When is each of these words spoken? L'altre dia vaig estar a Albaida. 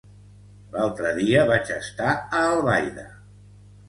L'altre 0.75 1.11
dia 1.17 1.43
vaig 1.51 1.69
estar 1.75 2.13
a 2.15 2.39
Albaida. 2.47 3.05